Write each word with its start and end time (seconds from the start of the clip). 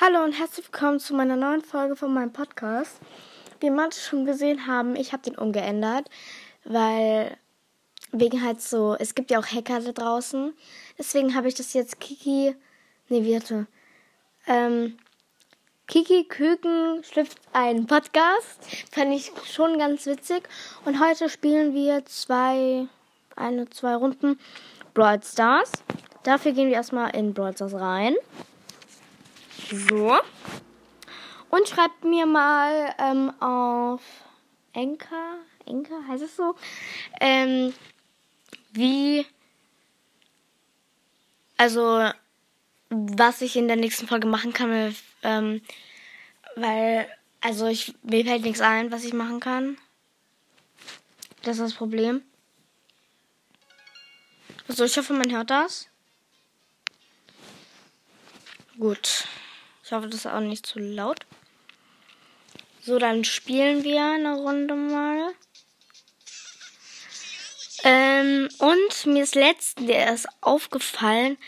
Hallo 0.00 0.22
und 0.22 0.30
herzlich 0.30 0.64
willkommen 0.66 1.00
zu 1.00 1.12
meiner 1.12 1.34
neuen 1.34 1.60
Folge 1.60 1.96
von 1.96 2.14
meinem 2.14 2.32
Podcast. 2.32 3.00
Wie 3.58 3.68
manche 3.68 3.98
schon 3.98 4.24
gesehen 4.24 4.68
haben, 4.68 4.94
ich 4.94 5.12
habe 5.12 5.24
den 5.24 5.36
umgeändert, 5.36 6.08
weil 6.62 7.36
wegen 8.12 8.44
halt 8.44 8.62
so, 8.62 8.94
es 8.96 9.16
gibt 9.16 9.32
ja 9.32 9.40
auch 9.40 9.46
Hacker 9.46 9.80
da 9.80 9.90
draußen. 9.90 10.54
Deswegen 10.96 11.34
habe 11.34 11.48
ich 11.48 11.56
das 11.56 11.72
jetzt 11.72 11.98
Kiki, 11.98 12.54
nee, 13.08 13.34
warte, 13.34 13.66
ähm, 14.46 14.98
Kiki 15.88 16.28
Küken 16.28 17.02
schlüpft 17.02 17.40
ein 17.52 17.88
Podcast. 17.88 18.64
Fand 18.92 19.12
ich 19.12 19.32
schon 19.52 19.80
ganz 19.80 20.06
witzig. 20.06 20.48
Und 20.84 21.04
heute 21.04 21.28
spielen 21.28 21.74
wir 21.74 22.04
zwei, 22.04 22.86
eine, 23.34 23.68
zwei 23.70 23.96
Runden 23.96 24.38
Brawl 24.94 25.20
Stars. 25.24 25.72
Dafür 26.22 26.52
gehen 26.52 26.68
wir 26.68 26.76
erstmal 26.76 27.16
in 27.16 27.34
Brawl 27.34 27.52
Stars 27.52 27.74
rein. 27.74 28.14
So. 29.70 30.18
Und 31.50 31.68
schreibt 31.68 32.04
mir 32.04 32.26
mal 32.26 32.94
ähm, 32.98 33.30
auf 33.40 34.00
Enka, 34.72 35.38
Enka 35.66 35.94
heißt 36.06 36.22
es 36.22 36.36
so, 36.36 36.54
ähm, 37.20 37.74
wie, 38.72 39.26
also, 41.56 42.10
was 42.90 43.42
ich 43.42 43.56
in 43.56 43.68
der 43.68 43.76
nächsten 43.76 44.08
Folge 44.08 44.26
machen 44.26 44.52
kann, 44.52 44.94
ähm, 45.22 45.62
weil, 46.56 47.08
also, 47.40 47.66
ich, 47.66 47.94
mir 48.02 48.24
fällt 48.24 48.42
nichts 48.42 48.60
ein, 48.60 48.90
was 48.90 49.04
ich 49.04 49.12
machen 49.12 49.40
kann. 49.40 49.78
Das 51.42 51.58
ist 51.58 51.62
das 51.62 51.74
Problem. 51.74 52.22
So, 54.68 54.84
ich 54.84 54.96
hoffe, 54.96 55.14
man 55.14 55.30
hört 55.30 55.50
das. 55.50 55.88
Gut. 58.78 59.26
Ich 59.88 59.92
hoffe, 59.94 60.08
das 60.08 60.26
ist 60.26 60.26
auch 60.26 60.40
nicht 60.40 60.66
zu 60.66 60.78
laut. 60.78 61.20
So, 62.82 62.98
dann 62.98 63.24
spielen 63.24 63.84
wir 63.84 64.04
eine 64.04 64.34
Runde 64.34 64.74
mal. 64.74 65.32
Ähm, 67.84 68.50
und 68.58 69.06
mir 69.06 69.22
ist 69.22 69.34
letztens 69.34 69.88
erst 69.88 70.26
aufgefallen, 70.42 71.38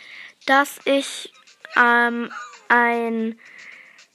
dass 0.47 0.81
ich 0.87 1.35
ähm, 1.77 2.33
ein 2.71 3.39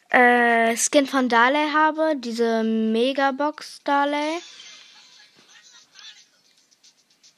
äh, 0.10 0.76
Skin 0.76 1.06
von 1.06 1.30
Darley 1.30 1.70
habe, 1.72 2.16
diese 2.18 2.64
Megabox 2.64 3.84
Darley. 3.84 4.40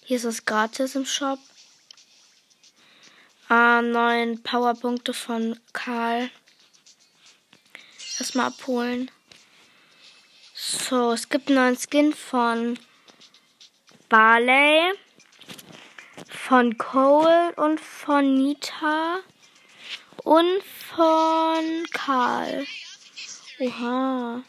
Hier 0.05 0.15
ist 0.15 0.23
es 0.23 0.45
gratis 0.45 0.95
im 0.95 1.05
Shop. 1.05 1.39
Äh, 3.49 3.81
neun 3.81 4.41
Powerpunkte 4.41 5.13
von 5.13 5.59
Karl 5.73 6.29
erstmal 8.37 8.47
abholen. 8.47 9.11
So, 10.53 11.11
es 11.11 11.29
gibt 11.29 11.49
einen 11.49 11.57
neuen 11.57 11.77
Skin 11.77 12.13
von 12.13 12.79
Barley, 14.09 14.93
von 16.29 16.77
Cole 16.77 17.53
und 17.55 17.79
von 17.79 18.35
Nita 18.35 19.19
und 20.23 20.63
von 20.63 21.85
Karl. 21.91 22.65
Oha. 23.59 24.43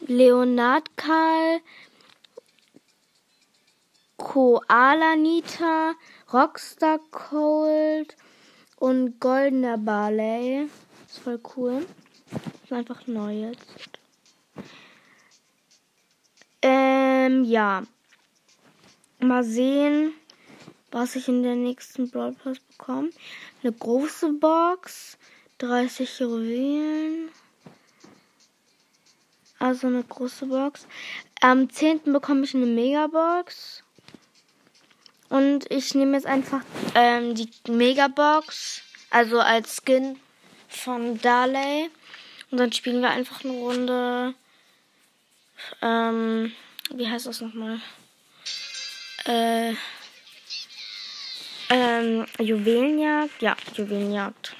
Leonard 0.00 0.96
Karl, 0.96 1.60
Koala 4.16 5.16
Nita, 5.16 5.94
Rockstar 6.32 6.98
Cold 7.10 8.16
und 8.78 9.20
Goldener 9.20 9.76
Barley 9.76 10.68
ist 11.18 11.24
voll 11.24 11.40
cool. 11.56 11.86
Ist 12.62 12.72
einfach 12.72 13.06
neu 13.06 13.32
jetzt. 13.32 13.66
Ähm, 16.62 17.44
ja. 17.44 17.82
Mal 19.20 19.42
sehen, 19.42 20.12
was 20.90 21.16
ich 21.16 21.28
in 21.28 21.42
der 21.42 21.56
nächsten 21.56 22.10
Brawl 22.10 22.32
Pass 22.32 22.60
bekomme. 22.60 23.10
Eine 23.62 23.72
große 23.72 24.32
Box. 24.34 25.18
30 25.58 26.20
Juwelen. 26.20 27.30
Also 29.58 29.88
eine 29.88 30.04
große 30.04 30.46
Box. 30.46 30.86
Am 31.40 31.68
10. 31.68 32.12
bekomme 32.12 32.44
ich 32.44 32.54
eine 32.54 32.66
Megabox. 32.66 33.82
Und 35.30 35.70
ich 35.70 35.94
nehme 35.94 36.16
jetzt 36.16 36.26
einfach 36.26 36.62
ähm, 36.94 37.34
die 37.34 37.50
Megabox. 37.68 38.82
Also 39.10 39.40
als 39.40 39.82
Skin 39.84 40.18
von 40.68 41.20
Darley. 41.20 41.90
Und 42.50 42.58
dann 42.58 42.72
spielen 42.72 43.02
wir 43.02 43.10
einfach 43.10 43.44
eine 43.44 43.52
Runde. 43.52 44.34
Ähm, 45.82 46.52
wie 46.94 47.08
heißt 47.08 47.26
das 47.26 47.40
nochmal? 47.40 47.80
Äh, 49.26 49.74
ähm, 51.70 52.26
Juwelenjagd? 52.38 53.42
Ja, 53.42 53.56
Juwelenjagd. 53.74 54.56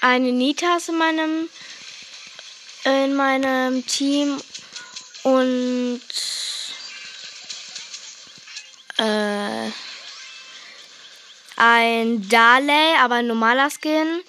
Eine 0.00 0.32
Nita 0.32 0.76
ist 0.76 0.90
in 0.90 0.98
meinem, 0.98 1.48
in 2.84 3.14
meinem 3.14 3.86
Team 3.86 4.40
und 5.22 6.00
ein 11.78 12.28
Darley, 12.28 12.96
aber 13.00 13.16
ein 13.16 13.26
normaler 13.26 13.70
Skin. 13.70 14.20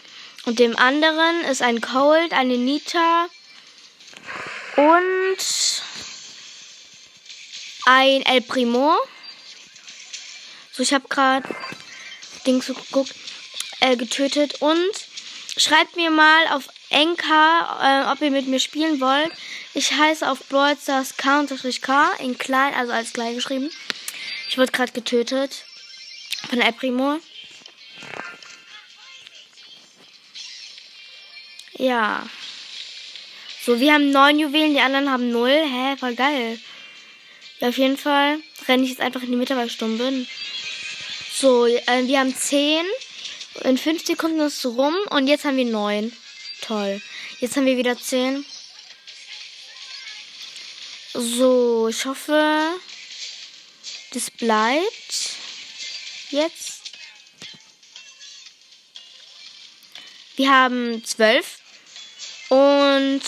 Und 0.45 0.59
dem 0.59 0.77
anderen 0.77 1.41
ist 1.41 1.61
ein 1.61 1.81
Cold, 1.81 2.31
eine 2.33 2.57
Nita 2.57 3.27
und 4.75 5.37
ein 7.85 8.21
El 8.21 8.41
Primo. 8.41 8.95
So, 10.71 10.83
ich 10.83 10.93
habe 10.93 11.07
gerade 11.09 11.47
Dings 12.45 12.67
geguckt, 12.67 13.13
äh, 13.79 13.95
getötet. 13.95 14.61
Und 14.61 14.91
schreibt 15.57 15.95
mir 15.95 16.11
mal 16.11 16.47
auf 16.51 16.69
Enka, 16.89 18.05
äh, 18.05 18.11
ob 18.11 18.21
ihr 18.21 18.31
mit 18.31 18.47
mir 18.47 18.59
spielen 18.59 19.01
wollt. 19.01 19.31
Ich 19.73 19.93
heiße 19.93 20.29
auf 20.29 20.39
Brawl 20.49 20.77
Stars 20.81 21.17
K 21.17 21.45
in 22.19 22.37
klein, 22.37 22.73
also 22.75 22.93
als 22.93 23.13
klein 23.13 23.35
geschrieben. 23.35 23.71
Ich 24.47 24.57
wurde 24.57 24.71
gerade 24.71 24.93
getötet. 24.93 25.65
Von 26.49 26.61
El 26.61 26.73
Primo. 26.73 27.19
Ja. 31.79 32.27
So, 33.65 33.79
wir 33.79 33.93
haben 33.93 34.11
neun 34.11 34.37
Juwelen, 34.37 34.73
die 34.73 34.81
anderen 34.81 35.09
haben 35.09 35.31
null. 35.31 35.49
Hä, 35.49 35.95
voll 35.97 36.13
geil. 36.13 36.59
Ja, 37.59 37.69
auf 37.69 37.77
jeden 37.77 37.97
Fall 37.97 38.39
renne 38.67 38.83
ich 38.83 38.89
jetzt 38.89 39.01
einfach 39.01 39.21
in 39.21 39.31
die 39.31 39.37
Mitte, 39.37 39.55
weil 39.55 39.67
ich 39.67 39.73
stumm 39.73 39.97
bin. 39.97 40.27
So, 41.33 41.65
äh, 41.67 42.05
wir 42.05 42.19
haben 42.19 42.35
zehn. 42.35 42.85
In 43.63 43.77
fünf 43.77 44.05
Sekunden 44.05 44.41
ist 44.41 44.57
es 44.57 44.65
rum 44.65 44.93
und 45.09 45.27
jetzt 45.27 45.45
haben 45.45 45.55
wir 45.55 45.65
neun. 45.65 46.11
Toll. 46.61 47.01
Jetzt 47.39 47.55
haben 47.55 47.65
wir 47.65 47.77
wieder 47.77 47.97
zehn. 47.97 48.45
So, 51.13 51.87
ich 51.87 52.05
hoffe, 52.05 52.73
das 54.11 54.29
bleibt 54.31 55.29
jetzt. 56.29 56.81
Wir 60.35 60.51
haben 60.51 61.03
12 61.03 61.58
und 62.49 63.21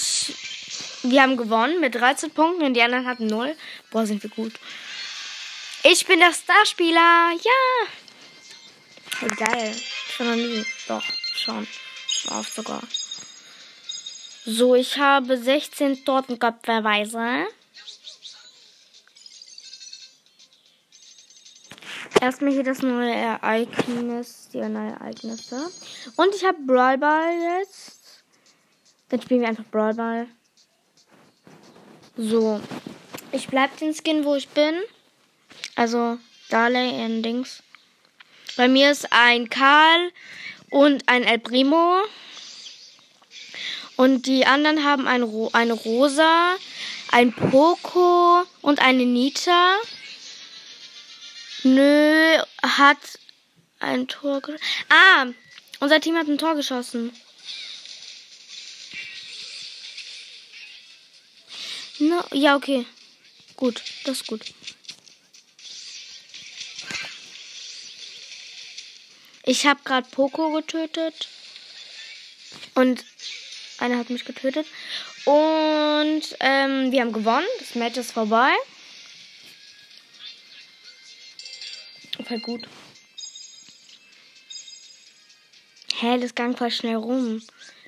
wir 1.03 1.21
haben 1.21 1.37
gewonnen 1.37 1.79
mit 1.79 1.95
13 1.95 2.31
Punkten 2.31 2.63
und 2.63 2.73
die 2.73 2.81
anderen 2.81 3.07
hatten 3.07 3.27
0. 3.27 3.55
Boah, 3.89 4.05
sind 4.05 4.21
wir 4.21 4.29
gut. 4.29 4.53
Ich 5.83 6.05
bin 6.05 6.19
der 6.19 6.33
Starspieler. 6.33 7.31
Ja. 7.43 7.87
Hey, 9.19 9.29
geil. 9.29 9.75
Schon 10.15 10.27
noch 10.27 10.35
nie. 10.35 10.65
Doch, 10.87 11.03
schon. 11.33 11.67
Schon 12.07 12.37
oft 12.37 12.53
sogar. 12.53 12.81
So, 14.45 14.75
ich 14.75 14.97
habe 14.97 15.37
16 15.37 16.03
Tortenköpfe-Weise. 16.05 17.47
Erstmal 22.19 22.51
hier 22.51 22.63
das 22.63 22.83
neue 22.83 23.13
Ereignis, 23.13 24.49
die 24.53 24.57
neuen 24.57 24.93
Ereignisse. 24.93 25.71
Und 26.15 26.35
ich 26.35 26.45
habe 26.45 26.57
Brawl 26.65 26.99
Ball 26.99 27.59
jetzt. 27.59 28.00
Dann 29.11 29.21
spielen 29.21 29.41
wir 29.41 29.49
einfach 29.49 29.65
Brawl 29.65 29.93
Ball. 29.93 30.27
So. 32.15 32.61
Ich 33.33 33.47
bleib 33.47 33.77
den 33.77 33.93
Skin, 33.93 34.23
wo 34.23 34.35
ich 34.35 34.47
bin. 34.47 34.73
Also, 35.75 36.17
Darley 36.49 37.03
in 37.05 37.21
Dings. 37.21 37.61
Bei 38.55 38.69
mir 38.69 38.89
ist 38.89 39.11
ein 39.11 39.49
Karl 39.49 40.11
und 40.69 41.09
ein 41.09 41.23
El 41.23 41.39
Primo. 41.39 41.97
Und 43.97 44.27
die 44.27 44.45
anderen 44.45 44.85
haben 44.85 45.07
ein 45.07 45.23
Ro 45.23 45.49
eine 45.51 45.73
Rosa, 45.73 46.55
ein 47.11 47.33
Poco 47.33 48.43
und 48.61 48.79
eine 48.79 49.05
Nita. 49.05 49.75
Nö 51.63 52.37
hat 52.63 53.19
ein 53.81 54.07
Tor. 54.07 54.41
Ah, 54.89 55.25
unser 55.81 55.99
Team 55.99 56.15
hat 56.15 56.27
ein 56.27 56.37
Tor 56.37 56.55
geschossen. 56.55 57.11
No, 62.01 62.23
ja, 62.31 62.55
okay. 62.55 62.87
Gut, 63.55 63.83
das 64.05 64.21
ist 64.21 64.27
gut. 64.27 64.41
Ich 69.43 69.67
habe 69.67 69.81
gerade 69.83 70.09
Poco 70.09 70.51
getötet. 70.51 71.27
Und 72.73 73.05
einer 73.77 73.99
hat 73.99 74.09
mich 74.09 74.25
getötet. 74.25 74.65
Und 75.25 76.23
ähm, 76.39 76.91
wir 76.91 77.01
haben 77.01 77.13
gewonnen. 77.13 77.45
Das 77.59 77.75
Match 77.75 77.97
ist 77.97 78.13
vorbei. 78.13 78.51
Voll 82.27 82.39
gut. 82.39 82.67
Hä, 85.97 86.17
das 86.19 86.33
ging 86.33 86.57
voll 86.57 86.71
schnell 86.71 86.95
rum. 86.95 87.43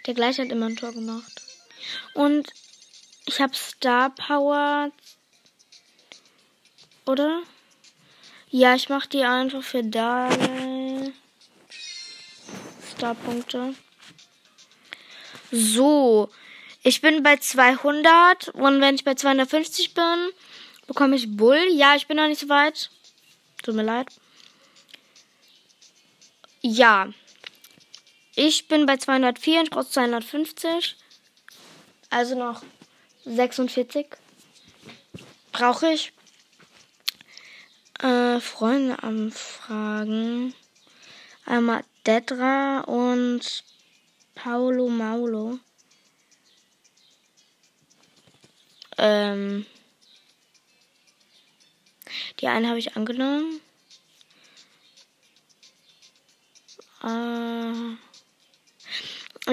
Der 0.06 0.14
gleich 0.14 0.38
hat 0.38 0.50
immer 0.50 0.68
ein 0.68 0.76
Tor 0.76 0.94
gemacht. 0.94 1.42
Und 2.14 2.54
ich 3.26 3.42
habe 3.42 3.56
Star 3.56 4.10
Power. 4.10 4.92
Oder? 7.06 7.42
Ja, 8.50 8.76
ich 8.76 8.90
mache 8.90 9.10
die 9.10 9.24
einfach 9.24 9.64
für 9.64 9.84
Dale. 9.84 11.14
Starpunkte. 12.96 13.76
So. 15.52 16.30
Ich 16.84 17.02
bin 17.02 17.24
bei 17.24 17.38
200 17.38 18.50
und 18.50 18.82
wenn 18.82 18.96
ich 18.96 19.04
bei 19.04 19.16
250 19.16 19.94
bin, 19.94 20.30
bekomme 20.88 21.16
ich 21.16 21.36
Bull. 21.36 21.60
Ja, 21.72 21.96
ich 21.96 22.08
bin 22.08 22.18
noch 22.18 22.28
nicht 22.28 22.42
so 22.42 22.50
weit. 22.50 22.90
Tut 23.62 23.76
mir 23.76 23.84
leid. 23.84 24.08
Ja. 26.62 27.10
Ich 28.36 28.68
bin 28.68 28.86
bei 28.86 28.98
204, 28.98 29.64
ich 29.64 29.70
brauche 29.70 29.90
250. 29.90 30.96
Also 32.10 32.36
noch 32.36 32.62
46. 33.26 34.08
Brauche 35.52 35.88
ich. 35.88 36.14
Äh, 38.00 38.40
Freunde 38.40 39.02
anfragen. 39.02 40.54
Einmal 41.46 41.84
Dedra 42.06 42.82
und 42.82 43.64
Paulo 44.36 44.90
Maulo. 44.90 45.60
Ähm, 48.98 49.66
die 52.40 52.48
eine 52.48 52.68
habe 52.68 52.80
ich 52.80 52.96
angenommen. 52.98 53.62
Äh, 57.04 57.96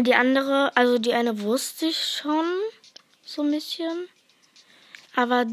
die 0.02 0.14
andere, 0.14 0.76
also 0.76 0.98
die 0.98 1.14
eine 1.14 1.40
wusste 1.40 1.86
ich 1.86 1.98
schon 1.98 2.46
so 3.30 3.42
ein 3.42 3.50
bisschen. 3.50 4.08
Aber 5.14 5.46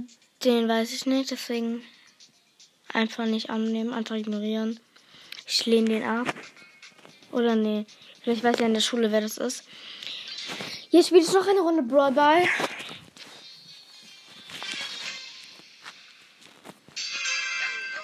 den 0.44 0.68
weiß 0.68 0.94
ich 0.94 1.06
nicht, 1.06 1.32
deswegen 1.32 1.84
einfach 2.92 3.26
nicht 3.26 3.50
annehmen, 3.50 3.94
einfach 3.94 4.16
ignorieren. 4.16 4.80
Ich 5.46 5.66
lehne 5.66 5.90
den 5.90 6.04
ab. 6.04 6.34
Oder 7.32 7.56
nee. 7.56 7.86
Vielleicht 8.22 8.44
weiß 8.44 8.60
ja 8.60 8.66
in 8.66 8.74
der 8.74 8.82
Schule, 8.82 9.12
wer 9.12 9.22
das 9.22 9.38
ist. 9.38 9.64
Jetzt 10.90 11.08
spiele 11.08 11.22
ich 11.22 11.34
noch 11.34 11.48
eine 11.48 11.60
Runde 11.60 11.84
Brawl 11.84 12.12
Ball. 12.12 12.48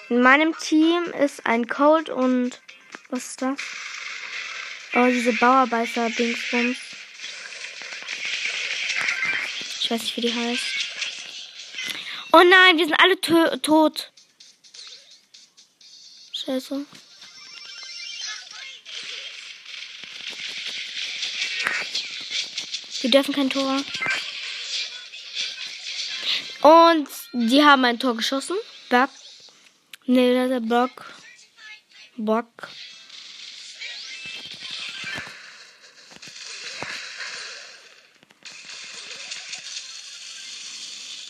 In 0.08 0.22
meinem 0.22 0.56
Team 0.58 1.04
ist 1.20 1.44
ein 1.46 1.66
Cold 1.66 2.10
und 2.10 2.60
was 3.10 3.30
ist 3.30 3.42
das? 3.42 3.58
Oh, 4.94 5.06
diese 5.06 5.32
Bauarbeiter-Dingsbums. 5.32 6.93
Weiß 9.94 10.02
nicht, 10.02 10.16
wie 10.16 10.20
die 10.22 10.34
heißt. 10.34 10.62
Oh 12.32 12.42
nein, 12.42 12.78
wir 12.78 12.86
sind 12.86 12.98
alle 12.98 13.20
tot. 13.60 14.10
Scheiße. 16.32 16.84
Wir 23.02 23.10
dürfen 23.10 23.34
kein 23.34 23.50
Tor. 23.50 23.84
Und 26.62 27.08
die 27.32 27.62
haben 27.62 27.84
ein 27.84 28.00
Tor 28.00 28.16
geschossen. 28.16 28.56
Buck. 28.88 29.10
Nee, 30.06 30.48
der 30.48 30.60
Bock. 30.60 31.04
Bock. 32.16 32.68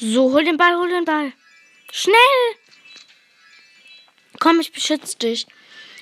So, 0.01 0.33
hol 0.33 0.45
den 0.45 0.57
Ball, 0.57 0.77
hol 0.77 0.89
den 0.89 1.05
Ball. 1.05 1.33
Schnell! 1.93 2.57
Komm, 4.41 4.61
ich 4.61 4.73
beschütze 4.73 5.17
dich. 5.19 5.47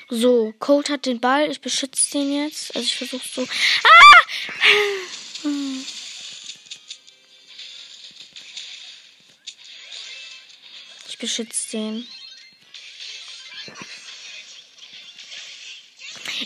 So, 0.09 0.53
Colt 0.59 0.91
hat 0.91 1.07
den 1.07 1.21
Ball, 1.21 1.51
ich 1.51 1.61
beschütze 1.61 2.11
den 2.13 2.45
jetzt. 2.45 2.75
Also 2.75 2.87
ich 2.87 2.97
versuche 2.97 3.29
so. 3.29 3.43
Ah! 3.43 4.23
Ich 11.09 11.19
beschütze 11.19 11.71
den. 11.73 12.07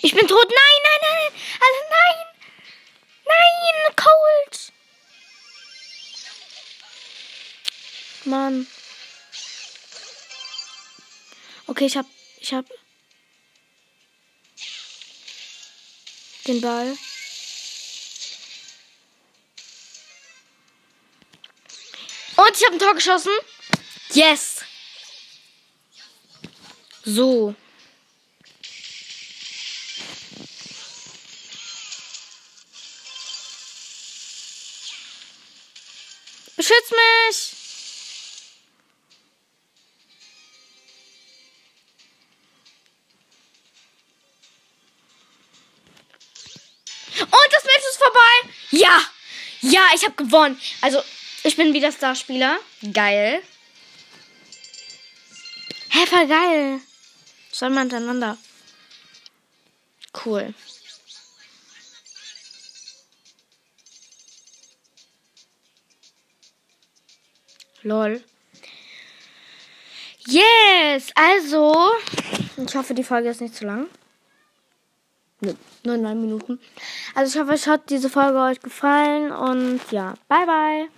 Ich 0.02 0.14
bin 0.14 0.28
tot. 0.28 0.48
Nein. 0.48 0.75
Mann. 8.26 8.66
Okay, 11.66 11.86
ich 11.86 11.96
hab 11.96 12.06
ich 12.38 12.52
hab 12.52 12.64
den 16.46 16.60
Ball. 16.60 16.96
Und 22.36 22.56
ich 22.56 22.64
habe 22.64 22.76
ein 22.76 22.78
Tor 22.78 22.94
geschossen. 22.94 23.32
Yes. 24.12 24.60
So. 27.04 27.54
Beschütz 36.56 36.90
mich! 36.90 37.55
Und 47.30 47.52
das 47.52 47.64
Match 47.64 47.84
ist 47.90 47.98
vorbei! 47.98 48.54
Ja! 48.70 49.00
Ja, 49.60 49.88
ich 49.94 50.04
habe 50.04 50.14
gewonnen. 50.14 50.60
Also, 50.80 51.02
ich 51.42 51.56
bin 51.56 51.72
wieder 51.72 51.90
Starspieler. 51.90 52.58
Geil. 52.92 53.42
Hä, 55.90 56.06
voll 56.06 56.26
geil. 56.26 56.80
Sollen 57.50 57.74
wir 57.74 57.80
hintereinander. 57.80 58.36
Cool. 60.24 60.54
Lol. 67.82 68.22
Yes! 70.26 71.12
Also, 71.14 71.92
ich 72.56 72.74
hoffe, 72.74 72.94
die 72.94 73.04
Folge 73.04 73.30
ist 73.30 73.40
nicht 73.40 73.54
zu 73.54 73.64
lang. 73.64 73.88
Nur 75.40 75.96
neun 75.96 76.20
Minuten. 76.20 76.60
Also 77.16 77.34
ich 77.34 77.42
hoffe, 77.42 77.54
es 77.54 77.66
hat 77.66 77.88
diese 77.88 78.10
Folge 78.10 78.38
euch 78.38 78.60
gefallen 78.60 79.32
und 79.32 79.80
ja, 79.90 80.12
bye 80.28 80.44
bye. 80.44 80.88